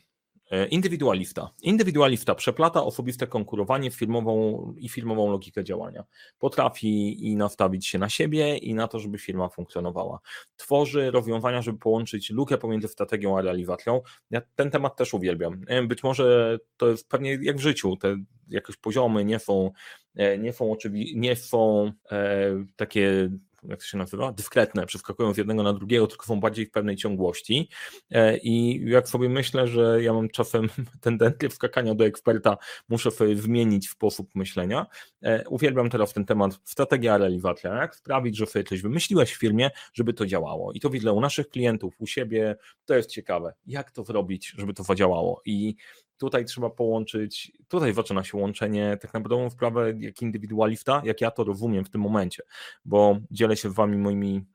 indywidualista. 0.70 1.50
Indywidualista 1.62 2.36
przeplata 2.36 2.84
osobiste 2.84 3.28
konkurowanie 3.28 3.92
firmową 3.92 4.74
i 4.78 4.90
firmową 4.90 5.32
logikę 5.32 5.64
działania. 5.64 6.04
Potrafi 6.40 7.26
i 7.28 7.36
nastawić 7.36 7.88
się 7.88 8.00
na 8.00 8.10
siebie 8.10 8.58
i 8.58 8.74
na 8.74 8.88
to, 8.88 9.00
żeby 9.00 9.18
firma 9.18 9.50
funkcjonowała. 9.50 10.20
Tworzy 10.58 11.12
rozwiązania, 11.12 11.62
żeby 11.62 11.80
połączyć 11.80 12.30
lukę 12.30 12.58
pomiędzy 12.58 12.88
strategią 12.88 13.38
a 13.38 13.42
realizacją. 13.42 14.02
Ja 14.32 14.42
ten 14.56 14.72
temat 14.72 14.96
też 14.96 15.14
uwielbiam. 15.14 15.62
Być 15.88 16.04
może 16.04 16.58
to 16.78 16.88
jest 16.88 17.10
pewnie 17.10 17.40
jak 17.42 17.58
w 17.58 17.62
życiu, 17.62 17.98
te 17.98 18.16
jakieś 18.50 18.78
poziomy 18.78 19.26
nie 19.26 19.40
są, 19.40 19.72
e, 20.16 20.38
nie 20.38 20.54
są 20.54 20.72
oczywiście, 20.72 21.20
nie 21.20 21.36
są 21.36 21.92
e, 22.12 22.52
takie 22.76 23.30
jak 23.70 23.80
to 23.80 23.86
się 23.86 23.98
nazywa, 23.98 24.32
dyskretne, 24.32 24.86
przeskakują 24.86 25.34
z 25.34 25.38
jednego 25.38 25.64
na 25.64 25.74
drugiego, 25.74 26.08
tylko 26.08 26.26
są 26.26 26.40
bardziej 26.40 26.66
w 26.66 26.72
pewnej 26.72 26.96
ciągłości. 26.96 27.70
E, 28.12 28.38
I 28.38 28.82
jak 28.90 29.10
sobie 29.10 29.30
myślę, 29.30 29.68
że 29.68 30.04
ja 30.04 30.14
mam 30.14 30.30
czasem 30.30 30.70
tendencję 31.02 31.50
wskakania 31.50 31.96
do 31.96 32.06
eksperta, 32.06 32.58
muszę 32.90 33.12
sobie 33.12 33.38
zmienić 33.38 33.90
sposób 33.90 34.30
myślenia. 34.36 34.86
E, 35.22 35.48
uwielbiam 35.50 35.90
teraz 35.90 36.14
ten 36.14 36.26
temat 36.26 36.60
strategia 36.64 37.18
realizacja, 37.18 37.76
jak 37.76 37.96
sprawić, 37.96 38.38
że 38.38 38.46
sobie 38.46 38.66
coś 38.66 38.82
wymyśliłeś 38.82 39.34
w 39.34 39.40
firmie, 39.40 39.72
żeby 39.94 40.14
to 40.14 40.26
działało. 40.26 40.74
I 40.74 40.80
to 40.80 40.90
widzę 40.90 41.14
u 41.14 41.22
naszych 41.22 41.50
klientów, 41.50 41.94
u 42.00 42.08
siebie, 42.08 42.56
to 42.86 42.96
jest 42.96 43.10
ciekawe. 43.10 43.54
Jak 43.68 43.92
to 43.92 44.04
zrobić, 44.04 44.54
żeby 44.58 44.74
to 44.74 44.84
zadziałało? 44.84 45.42
I 45.46 45.76
tutaj 46.18 46.46
trzeba 46.46 46.70
połączyć, 46.70 47.52
tutaj 47.68 47.94
zaczyna 47.94 48.24
się 48.24 48.38
łączenie 48.38 48.98
tak 49.02 49.14
naprawdę 49.14 49.50
sprawę 49.50 49.94
jak 50.00 50.22
indywidualista, 50.22 51.02
jak 51.06 51.22
ja 51.22 51.32
to 51.32 51.44
rozumiem 51.44 51.86
w 51.86 51.90
tym 51.90 52.02
momencie, 52.02 52.44
bo 52.86 53.18
dzielę 53.32 53.58
się 53.58 53.70
z 53.70 53.74
wami 53.74 53.98
moimi 53.98 54.46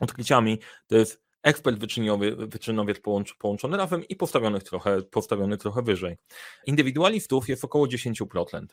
odkryciami, 0.00 0.58
to 0.86 0.96
jest 0.96 1.22
ekspert 1.42 1.78
wyczyniowy, 1.78 2.36
wyczynowiec 2.36 3.00
połącz, 3.00 3.34
połączony 3.34 3.76
razem 3.76 4.04
i 4.08 4.16
postawiony 4.16 4.60
trochę, 4.60 5.02
postawiony 5.02 5.56
trochę 5.56 5.82
wyżej. 5.82 6.16
Indywidualistów 6.66 7.48
jest 7.48 7.64
około 7.64 7.86
10%. 7.86 8.66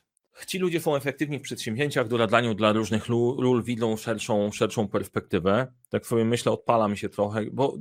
Ci 0.48 0.60
ludzie 0.60 0.82
są 0.82 0.96
efektywni 0.96 1.40
w 1.40 1.42
przedsięwzięciach, 1.42 2.08
doradaniu 2.08 2.54
dla 2.54 2.72
różnych 2.72 3.08
ról, 3.08 3.64
widzą 3.64 3.98
szerszą, 3.98 4.52
szerszą 4.52 4.88
perspektywę. 4.88 5.74
Tak 5.90 6.06
sobie 6.06 6.26
myślę, 6.26 6.52
odpala 6.52 6.88
mi 6.88 6.98
się 6.98 7.10
trochę, 7.10 7.46
bo 7.52 7.78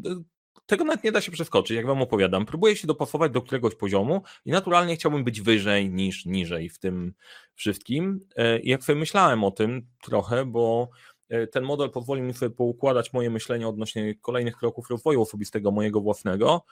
tego 0.67 0.85
nawet 0.85 1.05
nie 1.05 1.13
da 1.13 1.21
się 1.21 1.33
przeskoczyć, 1.33 1.77
jak 1.77 1.87
wam 1.87 2.03
opowiadam. 2.03 2.47
Próbuję 2.47 2.77
się 2.77 2.87
dopasować 2.87 3.33
do 3.33 3.43
któregoś 3.43 3.75
poziomu 3.75 4.23
i 4.45 4.51
naturalnie 4.51 4.97
chciałbym 4.97 5.25
być 5.25 5.41
wyżej 5.41 5.91
niż 5.91 6.27
niżej 6.27 6.69
w 6.69 6.79
tym 6.79 7.15
wszystkim. 7.55 8.21
E, 8.37 8.61
jak 8.61 8.85
sobie 8.85 8.99
myślałem 8.99 9.45
o 9.45 9.51
tym 9.51 9.87
trochę, 10.03 10.45
bo 10.45 10.89
e, 11.29 11.47
ten 11.47 11.65
model 11.65 11.91
pozwoli 11.91 12.23
mi 12.23 12.35
sobie 12.35 12.51
poukładać 12.51 13.13
moje 13.13 13.31
myślenie 13.31 13.69
odnośnie 13.69 14.15
kolejnych 14.15 14.57
kroków 14.57 14.91
rozwoju 14.91 15.23
osobistego 15.23 15.71
mojego 15.71 16.01
własnego, 16.01 16.65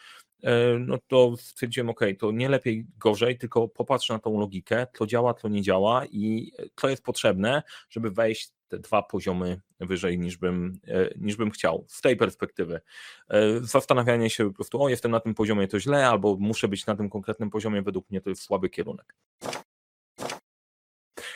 e, 0.42 0.78
no 0.78 0.98
to 1.06 1.36
stwierdziłem, 1.36 1.90
ok, 1.90 2.00
to 2.18 2.32
nie 2.32 2.48
lepiej 2.48 2.86
gorzej, 2.98 3.38
tylko 3.38 3.68
popatrz 3.68 4.08
na 4.08 4.18
tą 4.18 4.40
logikę, 4.40 4.86
co 4.94 5.06
działa, 5.06 5.34
co 5.34 5.48
nie 5.48 5.62
działa 5.62 6.06
i 6.06 6.52
co 6.76 6.88
jest 6.88 7.02
potrzebne, 7.02 7.62
żeby 7.90 8.10
wejść 8.10 8.52
dwa 8.78 9.02
poziomy 9.02 9.60
wyżej 9.80 10.18
niż 10.18 10.36
bym, 10.36 10.78
e, 10.88 11.10
niż 11.16 11.36
bym 11.36 11.50
chciał 11.50 11.84
z 11.88 12.00
tej 12.00 12.16
perspektywy. 12.16 12.80
E, 13.28 13.60
zastanawianie 13.60 14.30
się 14.30 14.48
po 14.48 14.54
prostu, 14.54 14.82
o 14.82 14.88
jestem 14.88 15.10
na 15.10 15.20
tym 15.20 15.34
poziomie, 15.34 15.68
to 15.68 15.80
źle, 15.80 16.08
albo 16.08 16.36
muszę 16.36 16.68
być 16.68 16.86
na 16.86 16.96
tym 16.96 17.10
konkretnym 17.10 17.50
poziomie, 17.50 17.82
według 17.82 18.10
mnie 18.10 18.20
to 18.20 18.30
jest 18.30 18.42
słaby 18.42 18.70
kierunek. 18.70 19.14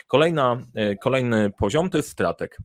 Kolejna, 0.07 0.61
e, 0.75 0.95
kolejny 0.95 1.51
poziom 1.57 1.89
to 1.89 1.97
jest 1.97 2.09
stratek. 2.09 2.57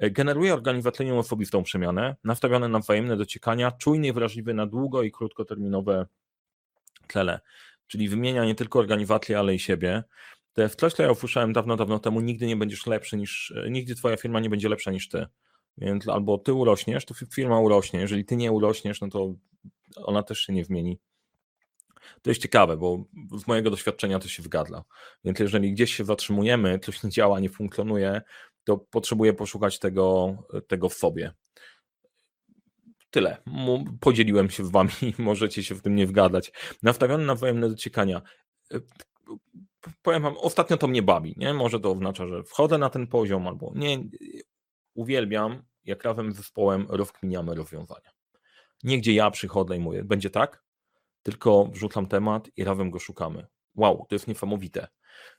Generuje 0.00 0.54
organizacyjną 0.54 1.18
osobistą 1.18 1.62
przemianę, 1.62 2.16
nastawione 2.24 2.68
na 2.68 2.78
wzajemne 2.78 3.16
dociekania, 3.16 3.72
czujny 3.72 4.06
i 4.06 4.12
wrażliwy 4.12 4.54
na 4.54 4.66
długo 4.66 5.02
i 5.02 5.12
krótkoterminowe 5.12 6.06
tlele, 7.06 7.40
czyli 7.86 8.08
wymienia 8.08 8.44
nie 8.44 8.54
tylko 8.54 8.78
organizację, 8.78 9.38
ale 9.38 9.54
i 9.54 9.58
siebie. 9.58 10.02
To 10.56 10.62
jest 10.62 10.80
coś, 10.80 10.92
co 10.92 11.02
ja 11.02 11.10
usłyszałem 11.10 11.52
dawno, 11.52 11.76
dawno 11.76 11.98
temu, 11.98 12.20
nigdy 12.20 12.46
nie 12.46 12.56
będziesz 12.56 12.86
lepszy 12.86 13.16
niż, 13.16 13.54
nigdy 13.70 13.94
twoja 13.94 14.16
firma 14.16 14.40
nie 14.40 14.50
będzie 14.50 14.68
lepsza 14.68 14.90
niż 14.90 15.08
ty. 15.08 15.26
Więc 15.78 16.08
albo 16.08 16.38
ty 16.38 16.52
urośniesz, 16.52 17.04
to 17.04 17.14
firma 17.34 17.60
urośnie. 17.60 18.00
Jeżeli 18.00 18.24
ty 18.24 18.36
nie 18.36 18.52
urośniesz, 18.52 19.00
no 19.00 19.08
to 19.08 19.34
ona 19.96 20.22
też 20.22 20.40
się 20.40 20.52
nie 20.52 20.64
zmieni. 20.64 20.98
To 22.22 22.30
jest 22.30 22.42
ciekawe, 22.42 22.76
bo 22.76 23.04
z 23.38 23.46
mojego 23.46 23.70
doświadczenia 23.70 24.18
to 24.18 24.28
się 24.28 24.42
wgadla. 24.42 24.84
Więc 25.24 25.38
jeżeli 25.38 25.72
gdzieś 25.72 25.94
się 25.94 26.04
zatrzymujemy, 26.04 26.78
coś 26.78 27.02
nie 27.02 27.10
działa, 27.10 27.40
nie 27.40 27.50
funkcjonuje, 27.50 28.22
to 28.64 28.78
potrzebuję 28.78 29.32
poszukać 29.32 29.78
tego, 29.78 30.36
tego 30.68 30.88
w 30.88 30.94
sobie. 30.94 31.32
Tyle. 33.10 33.36
Podzieliłem 34.00 34.50
się 34.50 34.64
z 34.64 34.70
wami, 34.70 34.90
możecie 35.18 35.64
się 35.64 35.74
w 35.74 35.82
tym 35.82 35.94
nie 35.94 36.06
wgadać. 36.06 36.52
Nastawiony 36.82 37.26
na 37.26 37.34
wzajemne 37.34 37.68
dociekania 37.68 38.22
powiem 40.02 40.22
wam, 40.22 40.36
ostatnio 40.36 40.76
to 40.76 40.86
mnie 40.86 41.02
bawi, 41.02 41.34
nie? 41.36 41.54
Może 41.54 41.80
to 41.80 41.90
oznacza, 41.90 42.26
że 42.26 42.42
wchodzę 42.42 42.78
na 42.78 42.90
ten 42.90 43.06
poziom 43.06 43.46
albo 43.46 43.72
nie. 43.74 43.98
Uwielbiam, 44.94 45.62
jak 45.84 46.04
razem 46.04 46.32
z 46.32 46.36
zespołem 46.36 46.86
rozkminiamy 46.88 47.54
rozwiązania. 47.54 48.10
Nie 48.82 48.98
gdzie 48.98 49.12
ja 49.12 49.30
przychodzę 49.30 49.76
i 49.76 49.80
mówię, 49.80 50.04
będzie 50.04 50.30
tak, 50.30 50.64
tylko 51.22 51.66
wrzucam 51.66 52.06
temat 52.06 52.48
i 52.56 52.64
razem 52.64 52.90
go 52.90 52.98
szukamy. 52.98 53.46
Wow, 53.74 54.06
to 54.08 54.14
jest 54.14 54.28
niesamowite 54.28 54.88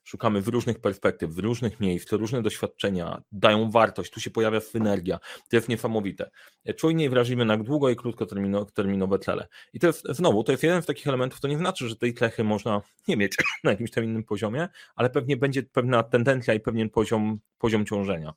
szukamy 0.04 0.42
w 0.42 0.48
różnych 0.48 0.80
perspektyw, 0.80 1.32
w 1.32 1.38
różnych 1.38 1.80
miejsc, 1.80 2.12
różne 2.12 2.42
doświadczenia 2.42 3.22
dają 3.32 3.72
wartość, 3.72 4.12
tu 4.12 4.20
się 4.20 4.30
pojawia 4.30 4.60
synergia, 4.60 5.20
to 5.50 5.56
jest 5.56 5.70
niesamowite. 5.70 6.30
Czujnie 6.78 7.10
wrażliwy 7.10 7.46
na 7.46 7.58
długo 7.58 7.90
i 7.90 7.96
krótkoterminowe 7.96 9.20
cele. 9.20 9.48
I 9.74 9.80
to 9.80 9.88
jest 9.88 10.08
znowu, 10.10 10.44
to 10.44 10.52
jest 10.52 10.64
jeden 10.64 10.82
z 10.82 10.86
takich 10.86 11.08
elementów, 11.08 11.40
to 11.40 11.48
nie 11.48 11.58
znaczy, 11.58 11.90
że 11.90 11.96
tej 11.96 12.14
cechy 12.14 12.44
można 12.44 12.82
nie 13.08 13.18
mieć 13.18 13.38
na 13.64 13.72
jakimś 13.72 13.92
tam 13.92 14.04
innym 14.04 14.24
poziomie, 14.24 14.68
ale 14.96 15.10
pewnie 15.10 15.38
będzie 15.38 15.64
pewna 15.64 16.04
tendencja 16.04 16.54
i 16.54 16.60
pewien 16.60 16.90
poziom, 16.90 17.40
poziom 17.58 17.86
ciążenia. 17.86 18.34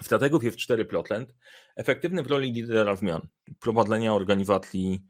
Strategów 0.00 0.44
jest 0.44 0.58
4%, 0.58 1.26
efektywny 1.76 2.22
w 2.22 2.26
roli 2.26 2.52
lidera 2.52 2.96
zmian, 2.96 3.28
prowadzenia 3.60 4.14
organizacji 4.14 5.02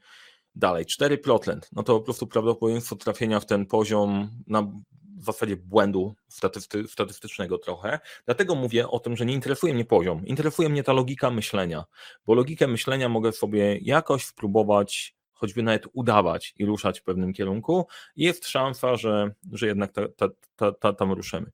Dalej, 0.54 0.86
4 0.86 1.18
Plotland, 1.18 1.68
no 1.72 1.82
to 1.82 1.98
po 1.98 2.04
prostu 2.04 2.26
prawdopodobieństwo 2.26 2.96
trafienia 2.96 3.40
w 3.40 3.46
ten 3.46 3.66
poziom 3.66 4.30
na 4.46 4.72
w 5.20 5.24
zasadzie 5.24 5.56
błędu 5.56 6.14
statysty, 6.28 6.88
statystycznego 6.88 7.58
trochę. 7.58 8.00
Dlatego 8.24 8.54
mówię 8.54 8.88
o 8.88 9.00
tym, 9.00 9.16
że 9.16 9.26
nie 9.26 9.34
interesuje 9.34 9.74
mnie 9.74 9.84
poziom, 9.84 10.26
interesuje 10.26 10.68
mnie 10.68 10.82
ta 10.82 10.92
logika 10.92 11.30
myślenia, 11.30 11.84
bo 12.26 12.34
logikę 12.34 12.66
myślenia 12.66 13.08
mogę 13.08 13.32
sobie 13.32 13.78
jakoś 13.78 14.24
spróbować 14.24 15.14
choćby 15.32 15.62
nawet 15.62 15.86
udawać 15.92 16.54
i 16.56 16.64
ruszać 16.66 17.00
w 17.00 17.02
pewnym 17.02 17.32
kierunku, 17.32 17.86
jest 18.16 18.48
szansa, 18.48 18.96
że, 18.96 19.30
że 19.52 19.66
jednak 19.66 19.92
ta, 19.92 20.08
ta, 20.08 20.28
ta, 20.56 20.72
ta 20.72 20.92
tam 20.92 21.12
ruszymy. 21.12 21.50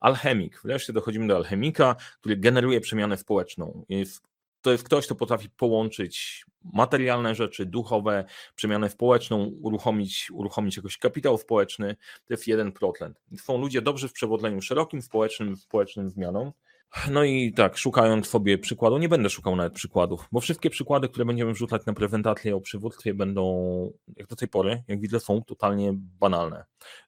Alchemik. 0.00 0.60
Wreszcie 0.64 0.92
dochodzimy 0.92 1.26
do 1.26 1.36
alchemika, 1.36 1.96
który 2.20 2.36
generuje 2.36 2.80
przemianę 2.80 3.16
społeczną. 3.16 3.84
Jest, 3.88 4.31
to 4.62 4.72
jest 4.72 4.84
ktoś, 4.84 5.06
kto 5.06 5.14
potrafi 5.14 5.50
połączyć 5.50 6.44
materialne 6.72 7.34
rzeczy, 7.34 7.66
duchowe, 7.66 8.24
przemianę 8.54 8.90
społeczną, 8.90 9.44
uruchomić, 9.44 10.30
uruchomić 10.32 10.76
jakiś 10.76 10.98
kapitał 10.98 11.38
społeczny. 11.38 11.96
To 12.24 12.34
jest 12.34 12.46
jeden 12.46 12.72
procent. 12.72 13.20
Są 13.36 13.58
ludzie 13.58 13.82
dobrzy 13.82 14.08
w 14.08 14.12
przewodleniu 14.12 14.62
szerokim, 14.62 15.02
społecznym, 15.02 15.56
społecznym 15.56 16.10
zmianom. 16.10 16.52
No 17.10 17.24
i 17.24 17.52
tak, 17.52 17.78
szukając 17.78 18.26
sobie 18.26 18.58
przykładu, 18.58 18.98
nie 18.98 19.08
będę 19.08 19.30
szukał 19.30 19.56
nawet 19.56 19.72
przykładów, 19.72 20.28
bo 20.32 20.40
wszystkie 20.40 20.70
przykłady, 20.70 21.08
które 21.08 21.24
będziemy 21.24 21.52
wrzucać 21.52 21.86
na 21.86 21.92
prezentację 21.92 22.56
o 22.56 22.60
przywództwie 22.60 23.14
będą, 23.14 23.92
jak 24.16 24.26
do 24.26 24.36
tej 24.36 24.48
pory, 24.48 24.82
jak 24.88 25.00
widzę, 25.00 25.20
są 25.20 25.42
totalnie 25.42 25.90
banalne. 25.94 26.64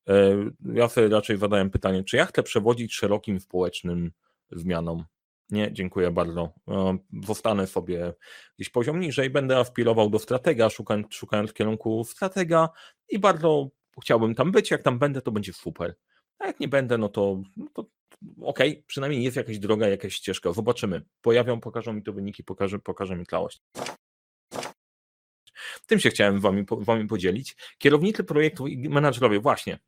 E, 0.09 0.37
ja 0.75 0.89
sobie 0.89 1.09
raczej 1.09 1.37
zadałem 1.37 1.71
pytanie, 1.71 2.05
czy 2.05 2.17
ja 2.17 2.27
chcę 2.27 2.43
przewodzić 2.43 2.95
szerokim 2.95 3.41
społecznym 3.41 4.11
zmianom? 4.53 5.05
Nie, 5.51 5.73
dziękuję 5.73 6.11
bardzo. 6.11 6.53
E, 6.69 6.99
zostanę 7.27 7.67
sobie 7.67 8.13
gdzieś 8.59 8.71
poziom 8.71 9.01
niżej, 9.01 9.31
będę 9.31 9.59
aspirował 9.59 10.11
do 10.11 10.19
stratega, 10.19 10.71
szukając, 10.71 11.15
szukając 11.15 11.53
kierunku 11.53 12.05
stratega 12.05 12.69
i 13.09 13.19
bardzo 13.19 13.71
chciałbym 14.03 14.35
tam 14.35 14.53
być. 14.53 14.71
Jak 14.71 14.83
tam 14.83 14.99
będę, 14.99 15.23
to 15.23 15.33
będzie 15.33 15.53
super. 15.53 15.95
A 16.39 16.47
jak 16.47 16.61
nie 16.61 16.69
będę, 16.69 16.99
no 16.99 17.09
to, 17.09 17.43
no 17.57 17.67
to 17.75 17.87
okej, 18.41 18.71
okay, 18.71 18.85
przynajmniej 18.87 19.23
jest 19.23 19.37
jakaś 19.37 19.59
droga, 19.59 19.89
jakaś 19.89 20.15
ścieżka. 20.15 20.53
Zobaczymy. 20.53 21.03
Pojawią, 21.23 21.61
pokażą 21.61 21.93
mi 21.93 22.03
to 22.03 22.13
wyniki, 22.13 22.45
pokażę, 22.45 22.79
pokażę 22.79 23.17
mi 23.17 23.27
tlałość. 23.27 23.63
Tym 25.87 26.01
się 26.01 26.11
chciałem 26.11 26.41
wami, 26.41 26.65
wami 26.71 27.07
podzielić. 27.07 27.57
Kierownicy 27.79 28.25
projektu 28.25 28.67
i 28.67 28.89
menadżerowie, 28.89 29.41
właśnie, 29.41 29.79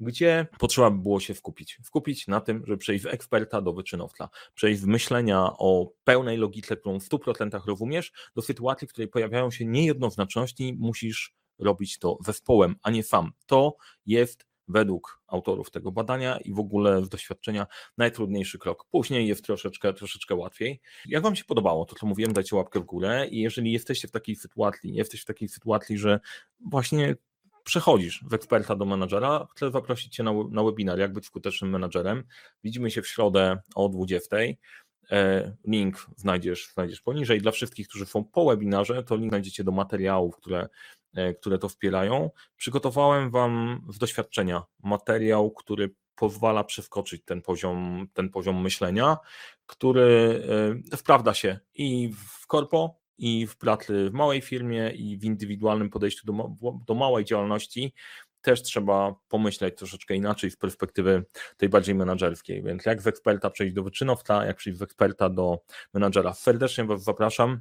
gdzie 0.00 0.46
potrzeba 0.58 0.90
by 0.90 1.02
było 1.02 1.20
się 1.20 1.34
skupić? 1.34 1.78
Skupić 1.82 2.28
na 2.28 2.40
tym, 2.40 2.62
żeby 2.66 2.78
przejść 2.78 3.04
z 3.04 3.06
eksperta 3.06 3.60
do 3.60 3.72
wyczynowca, 3.72 4.28
przejść 4.54 4.80
z 4.80 4.84
myślenia 4.84 5.52
o 5.58 5.92
pełnej 6.04 6.36
logice, 6.36 6.76
którą 6.76 7.00
w 7.00 7.08
100% 7.08 7.66
rozumiesz, 7.66 8.12
do 8.36 8.42
sytuacji, 8.42 8.88
w 8.88 8.90
której 8.92 9.08
pojawiają 9.08 9.50
się 9.50 9.64
niejednoznaczności, 9.64 10.76
musisz 10.78 11.34
robić 11.58 11.98
to 11.98 12.18
zespołem, 12.24 12.76
a 12.82 12.90
nie 12.90 13.02
sam. 13.02 13.32
To 13.46 13.76
jest 14.06 14.46
według 14.68 15.22
autorów 15.26 15.70
tego 15.70 15.92
badania 15.92 16.38
i 16.38 16.52
w 16.52 16.58
ogóle 16.58 17.04
z 17.04 17.08
doświadczenia 17.08 17.66
najtrudniejszy 17.98 18.58
krok. 18.58 18.84
Później 18.90 19.28
jest 19.28 19.44
troszeczkę, 19.44 19.92
troszeczkę 19.92 20.34
łatwiej. 20.34 20.80
Jak 21.08 21.22
Wam 21.22 21.36
się 21.36 21.44
podobało 21.44 21.84
to, 21.84 21.94
co 21.94 22.06
mówiłem, 22.06 22.32
dajcie 22.32 22.56
łapkę 22.56 22.80
w 22.80 22.84
górę 22.84 23.28
i 23.30 23.40
jeżeli 23.40 23.72
jesteście 23.72 24.08
w 24.08 24.10
takiej 24.10 24.36
sytuacji, 24.36 24.94
jesteś 24.94 25.22
w 25.22 25.24
takiej 25.24 25.48
sytuacji, 25.48 25.98
że 25.98 26.20
właśnie 26.70 27.16
przechodzisz 27.64 28.24
w 28.30 28.34
eksperta 28.34 28.76
do 28.76 28.84
menadżera, 28.84 29.46
chcę 29.50 29.70
zaprosić 29.70 30.14
Cię 30.14 30.22
na, 30.22 30.32
na 30.50 30.64
webinar, 30.64 30.98
jak 30.98 31.12
być 31.12 31.26
skutecznym 31.26 31.70
menadżerem. 31.70 32.24
Widzimy 32.64 32.90
się 32.90 33.02
w 33.02 33.08
środę 33.08 33.58
o 33.74 33.88
20. 33.88 34.36
E, 35.10 35.52
link 35.64 36.06
znajdziesz, 36.16 36.68
znajdziesz 36.74 37.00
poniżej. 37.00 37.40
Dla 37.40 37.52
wszystkich, 37.52 37.88
którzy 37.88 38.06
są 38.06 38.24
po 38.24 38.44
webinarze, 38.44 39.02
to 39.02 39.16
link 39.16 39.30
znajdziecie 39.30 39.64
do 39.64 39.72
materiałów, 39.72 40.36
które 40.36 40.68
E, 41.14 41.34
które 41.34 41.58
to 41.58 41.68
wspierają. 41.68 42.30
Przygotowałem 42.56 43.30
Wam 43.30 43.82
z 43.88 43.98
doświadczenia 43.98 44.62
materiał, 44.82 45.50
który 45.50 45.94
pozwala 46.14 46.64
przeskoczyć 46.64 47.24
ten 47.24 47.42
poziom, 47.42 48.08
ten 48.12 48.30
poziom 48.30 48.62
myślenia, 48.62 49.16
który 49.66 50.42
e, 50.92 50.96
sprawdza 50.96 51.34
się 51.34 51.58
i 51.74 52.12
w 52.40 52.46
korpo, 52.46 53.01
i 53.22 53.46
w 53.46 53.56
pracy 53.56 54.10
w 54.10 54.12
małej 54.12 54.40
firmie, 54.40 54.90
i 54.90 55.18
w 55.18 55.24
indywidualnym 55.24 55.90
podejściu 55.90 56.26
do, 56.26 56.52
do 56.86 56.94
małej 56.94 57.24
działalności. 57.24 57.94
Też 58.40 58.62
trzeba 58.62 59.14
pomyśleć 59.28 59.76
troszeczkę 59.76 60.14
inaczej 60.14 60.50
z 60.50 60.56
perspektywy 60.56 61.24
tej 61.56 61.68
bardziej 61.68 61.94
menedżerskiej. 61.94 62.62
Więc 62.62 62.86
jak 62.86 63.02
z 63.02 63.06
eksperta 63.06 63.50
przejść 63.50 63.74
do 63.74 63.82
wyczynowca, 63.82 64.44
jak 64.44 64.56
przejść 64.56 64.78
z 64.78 64.82
eksperta 64.82 65.28
do 65.28 65.58
menadżera. 65.94 66.34
Serdecznie 66.34 66.84
Was 66.84 67.02
zapraszam. 67.02 67.60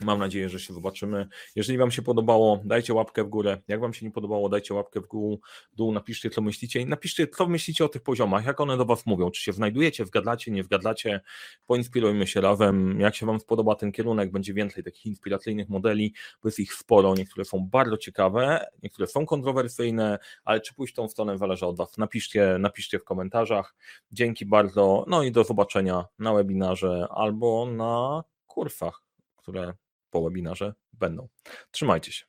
Mam 0.00 0.18
nadzieję, 0.18 0.48
że 0.48 0.60
się 0.60 0.74
zobaczymy. 0.74 1.28
Jeżeli 1.56 1.78
Wam 1.78 1.90
się 1.90 2.02
podobało, 2.02 2.60
dajcie 2.64 2.94
łapkę 2.94 3.24
w 3.24 3.28
górę. 3.28 3.58
Jak 3.68 3.80
Wam 3.80 3.94
się 3.94 4.06
nie 4.06 4.12
podobało, 4.12 4.48
dajcie 4.48 4.74
łapkę 4.74 5.00
w 5.00 5.08
dół. 5.08 5.40
dół 5.72 5.92
napiszcie, 5.92 6.30
co 6.30 6.40
myślicie. 6.42 6.86
Napiszcie, 6.86 7.26
co 7.28 7.48
myślicie 7.48 7.84
o 7.84 7.88
tych 7.88 8.02
poziomach, 8.02 8.46
jak 8.46 8.60
one 8.60 8.76
do 8.76 8.84
Was 8.84 9.06
mówią. 9.06 9.30
Czy 9.30 9.42
się 9.42 9.52
znajdujecie, 9.52 10.04
wgadlacie, 10.04 10.50
nie 10.50 10.62
wgadlacie. 10.62 11.20
Poinspirujmy 11.66 12.26
się 12.26 12.40
razem. 12.40 13.00
Jak 13.00 13.14
się 13.16 13.26
Wam 13.26 13.40
spodoba 13.40 13.74
ten 13.74 13.92
kierunek, 13.92 14.30
będzie 14.30 14.54
więcej 14.54 14.84
takich 14.84 15.06
inspiracyjnych 15.06 15.68
modeli, 15.68 16.14
bo 16.42 16.48
jest 16.48 16.60
ich 16.60 16.74
sporo. 16.74 17.14
Niektóre 17.14 17.44
są 17.44 17.68
bardzo 17.70 17.96
ciekawe, 17.96 18.66
niektóre 18.82 19.06
są 19.06 19.26
kontrowersyjne, 19.26 20.18
ale 20.44 20.60
czy 20.60 20.74
pójść 20.74 20.94
tą 20.94 21.08
stronę 21.08 21.38
zależy 21.38 21.66
od 21.66 21.76
Was. 21.76 21.98
Napiszcie, 21.98 22.56
napiszcie 22.58 22.98
w 22.98 23.04
komentarzach. 23.04 23.74
Dzięki 24.12 24.46
bardzo. 24.46 25.04
No 25.08 25.22
i 25.22 25.32
do 25.32 25.44
zobaczenia 25.44 26.04
na 26.18 26.34
webinarze 26.34 27.06
albo 27.10 27.66
na 27.66 28.24
kurwach, 28.46 29.02
które 29.36 29.72
po 30.10 30.22
webinarze 30.22 30.74
będą. 30.92 31.28
Trzymajcie 31.70 32.12
się. 32.12 32.27